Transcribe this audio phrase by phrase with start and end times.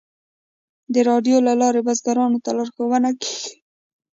[0.93, 3.53] د راډیو له لارې بزګرانو ته لارښوونه کیږي.